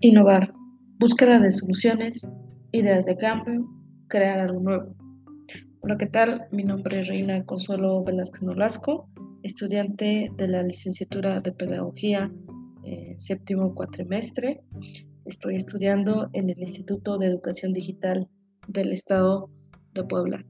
[0.00, 0.54] Innovar,
[1.00, 2.24] búsqueda de soluciones,
[2.70, 3.68] ideas de cambio,
[4.06, 4.94] crear algo nuevo.
[5.80, 6.46] Hola, ¿qué tal?
[6.52, 9.10] Mi nombre es Reina Consuelo Velázquez Nolasco,
[9.42, 12.30] estudiante de la licenciatura de Pedagogía
[12.84, 14.60] eh, séptimo cuatrimestre.
[15.24, 18.28] Estoy estudiando en el Instituto de Educación Digital
[18.68, 19.50] del Estado
[19.94, 20.46] de Puebla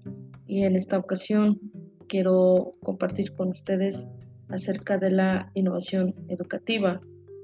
[0.46, 1.58] y en esta ocasión
[2.06, 4.10] quiero compartir con ustedes
[4.50, 7.00] acerca de la innovación educativa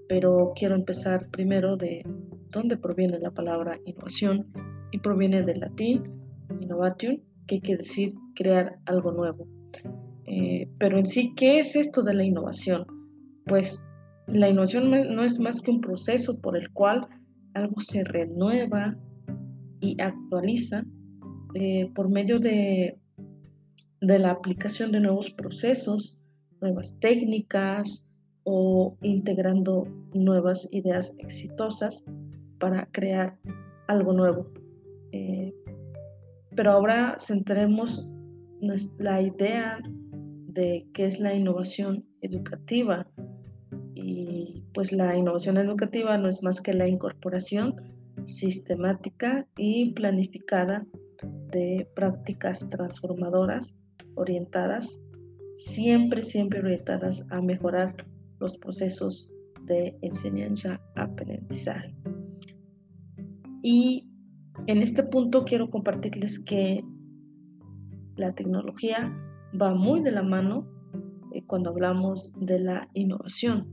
[0.09, 2.05] pero quiero empezar primero de
[2.53, 4.53] dónde proviene la palabra innovación
[4.93, 6.03] y proviene del latín
[6.61, 9.47] innovation, que quiere decir crear algo nuevo.
[10.27, 12.87] Eh, pero en sí, ¿qué es esto de la innovación?
[13.47, 13.87] Pues
[14.27, 17.07] la innovación no es más que un proceso por el cual
[17.55, 18.97] algo se renueva
[19.81, 20.85] y actualiza
[21.55, 22.99] eh, por medio de,
[24.01, 26.17] de la aplicación de nuevos procesos,
[26.61, 28.07] nuevas técnicas,
[28.45, 32.05] o integrando nuevas ideas exitosas
[32.59, 33.39] para crear
[33.89, 34.47] algo nuevo.
[35.13, 35.53] Eh,
[36.55, 38.07] pero ahora centremos
[38.99, 39.81] la idea
[40.49, 43.07] de qué es la innovación educativa.
[43.95, 47.75] Y pues la innovación educativa no es más que la incorporación
[48.25, 50.87] sistemática y planificada
[51.51, 53.75] de prácticas transformadoras
[54.15, 55.01] orientadas,
[55.55, 57.95] siempre, siempre orientadas a mejorar
[58.39, 59.31] los procesos
[59.67, 61.95] de enseñanza-aprendizaje.
[63.63, 64.09] Y
[64.67, 66.85] en este punto quiero compartirles que
[68.17, 69.13] la tecnología
[69.61, 70.67] va muy de la mano
[71.33, 73.69] eh, cuando hablamos de la innovación.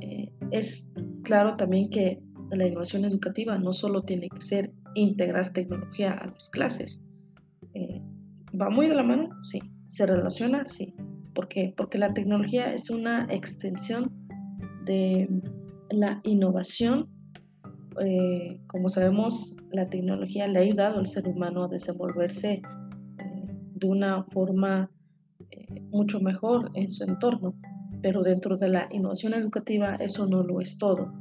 [0.00, 0.86] Eh, es
[1.22, 6.48] claro también que la innovación educativa no solo tiene que ser integrar tecnología a las
[6.50, 7.00] clases.
[7.74, 8.02] Eh,
[8.60, 9.30] ¿Va muy de la mano?
[9.40, 9.60] Sí.
[9.86, 10.64] ¿Se relaciona?
[10.66, 10.94] Sí.
[11.34, 11.72] ¿Por qué?
[11.76, 14.10] Porque la tecnología es una extensión
[14.84, 15.28] de
[15.90, 17.08] la innovación.
[18.00, 22.62] Eh, como sabemos, la tecnología le ha ayudado al ser humano a desenvolverse
[23.18, 24.90] eh, de una forma
[25.50, 27.54] eh, mucho mejor en su entorno,
[28.02, 31.12] pero dentro de la innovación educativa eso no lo es todo.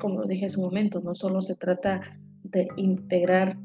[0.00, 2.00] como dije hace un momento, no solo se trata
[2.42, 3.58] de integrar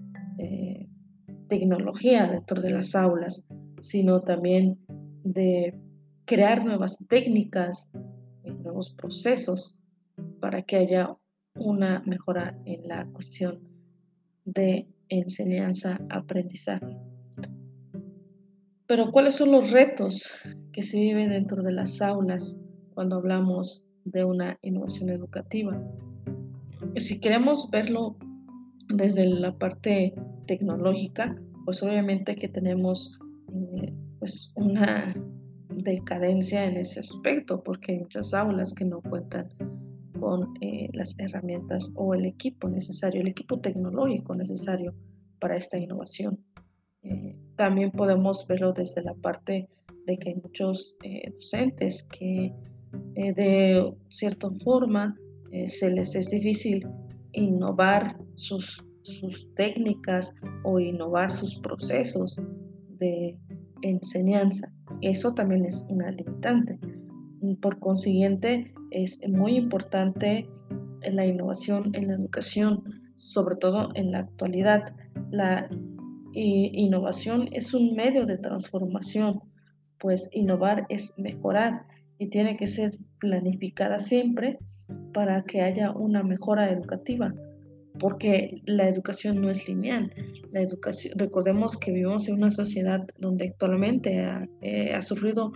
[1.47, 3.45] tecnología dentro de las aulas,
[3.79, 4.79] sino también
[5.25, 5.74] de
[6.25, 7.90] crear nuevas técnicas,
[8.63, 9.75] nuevos procesos
[10.40, 11.18] para que haya
[11.56, 13.59] una mejora en la cuestión
[14.46, 16.97] de enseñanza-aprendizaje.
[18.88, 20.31] Pero ¿cuáles son los retos
[20.72, 22.62] que se viven dentro de las aulas
[22.94, 25.81] cuando hablamos de una innovación educativa?
[26.97, 28.16] Si queremos verlo
[28.90, 30.13] desde la parte
[30.46, 33.18] tecnológica, pues obviamente que tenemos
[33.81, 33.92] eh,
[34.25, 35.16] pues una
[35.69, 39.50] decadencia en ese aspecto, porque hay muchas aulas que no cuentan
[40.19, 44.96] con eh, las herramientas o el equipo necesario, el equipo tecnológico necesario
[45.38, 46.44] para esta innovación.
[47.03, 49.69] Eh, también podemos verlo desde la parte
[50.08, 52.52] de que hay muchos eh, docentes que
[53.13, 55.16] de cierta forma
[55.68, 56.88] se les es difícil
[57.34, 62.40] innovar sus, sus técnicas o innovar sus procesos
[62.97, 63.38] de
[63.90, 64.72] enseñanza.
[65.01, 66.79] Eso también es una limitante.
[67.62, 70.47] Por consiguiente, es muy importante
[71.12, 72.84] la innovación en la educación,
[73.16, 74.81] sobre todo en la actualidad.
[75.31, 75.68] La
[76.34, 79.35] innovación es un medio de transformación,
[80.00, 81.74] pues innovar es mejorar
[82.19, 84.57] y tiene que ser planificada siempre
[85.13, 87.31] para que haya una mejora educativa
[88.05, 90.13] porque la educación no es lineal.
[90.51, 95.51] La educación, recordemos que vivimos en una sociedad donde actualmente ha, eh, sufrido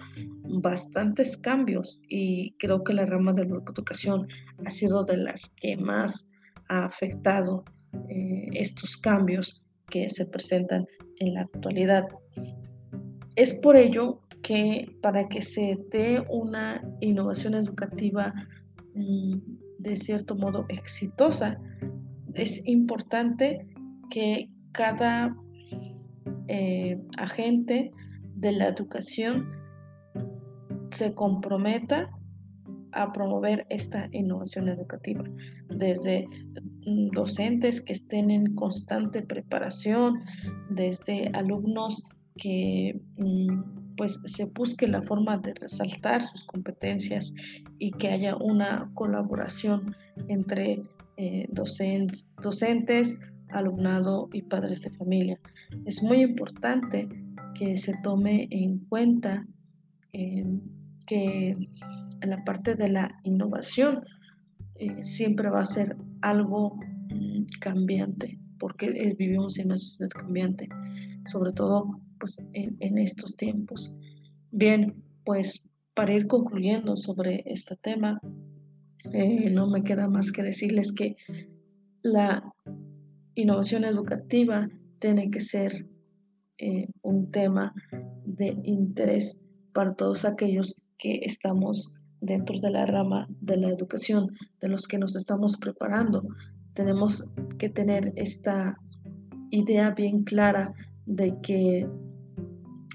[0.63, 4.27] bastantes cambios y creo que la rama de la educación
[4.65, 6.25] ha sido de las que más
[6.69, 7.63] ha afectado
[8.09, 10.83] eh, estos cambios que se presentan
[11.19, 12.03] en la actualidad.
[13.35, 18.33] Es por ello que para que se dé una innovación educativa
[18.95, 19.38] mm,
[19.83, 21.56] de cierto modo exitosa,
[22.35, 23.65] es importante
[24.09, 25.35] que cada
[26.47, 27.91] eh, agente
[28.37, 29.49] de la educación
[30.91, 32.09] se comprometa
[32.93, 35.23] a promover esta innovación educativa,
[35.77, 36.27] desde
[37.11, 40.13] docentes que estén en constante preparación,
[40.69, 42.07] desde alumnos
[42.41, 47.33] que mm, pues se busque la forma de resaltar sus competencias
[47.80, 49.83] y que haya una colaboración
[50.27, 50.77] entre
[51.18, 53.19] eh, docentes, docentes,
[53.50, 55.38] alumnado y padres de familia.
[55.86, 57.09] Es muy importante
[57.56, 59.41] que se tome en cuenta
[60.13, 60.45] eh,
[61.06, 61.57] que
[62.21, 64.01] en la parte de la innovación
[64.79, 68.29] eh, siempre va a ser algo mm, cambiante,
[68.59, 70.67] porque vivimos en una sociedad cambiante,
[71.25, 71.85] sobre todo
[72.19, 74.00] pues, en, estos tiempos.
[74.53, 74.95] Bien,
[75.25, 75.59] pues
[75.95, 78.19] para ir concluyendo sobre este tema,
[79.13, 81.15] eh, no me queda más que decirles que
[82.03, 82.41] la
[83.35, 84.65] innovación educativa
[85.00, 85.73] tiene que ser
[86.59, 87.73] eh, un tema
[88.38, 94.25] de interés para todos aquellos que estamos dentro de la rama de la educación,
[94.62, 96.21] de los que nos estamos preparando.
[96.75, 97.24] Tenemos
[97.57, 98.74] que tener esta
[99.51, 100.74] idea bien clara
[101.06, 101.88] de que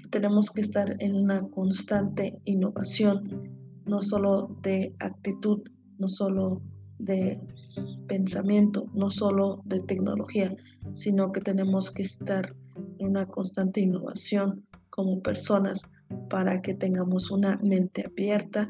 [0.09, 3.23] tenemos que estar en una constante innovación,
[3.87, 5.61] no solo de actitud,
[5.99, 6.61] no solo
[6.99, 7.39] de
[8.07, 10.49] pensamiento, no solo de tecnología,
[10.93, 12.49] sino que tenemos que estar
[12.99, 14.51] en una constante innovación
[14.91, 15.81] como personas
[16.29, 18.67] para que tengamos una mente abierta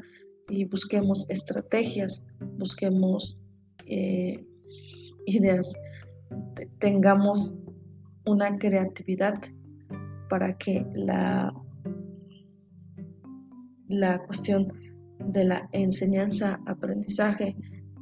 [0.48, 2.24] y busquemos estrategias,
[2.58, 3.46] busquemos
[3.88, 4.40] eh,
[5.26, 5.72] ideas,
[6.80, 7.56] tengamos
[8.26, 9.34] una creatividad
[10.28, 11.52] para que la,
[13.88, 14.66] la cuestión
[15.18, 17.54] de la enseñanza-aprendizaje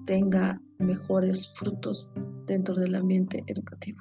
[0.06, 2.12] tenga mejores frutos
[2.46, 4.00] dentro del ambiente educativo.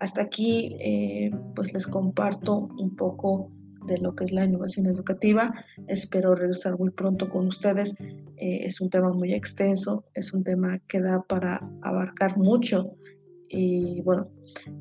[0.00, 3.50] Hasta aquí eh, pues les comparto un poco
[3.86, 5.52] de lo que es la innovación educativa.
[5.88, 7.96] Espero regresar muy pronto con ustedes.
[8.38, 12.84] Eh, es un tema muy extenso, es un tema que da para abarcar mucho
[13.50, 14.26] y bueno,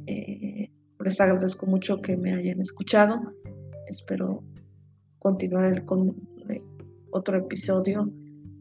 [0.05, 0.69] eh,
[1.03, 3.19] les agradezco mucho que me hayan escuchado.
[3.89, 4.41] Espero
[5.19, 6.15] continuar con
[7.11, 8.03] otro episodio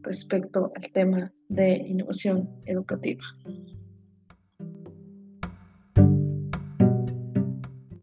[0.03, 3.23] respecto al tema de innovación educativa.